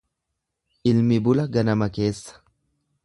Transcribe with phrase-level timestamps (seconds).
[0.93, 2.43] Ilmi bula ganama keessa.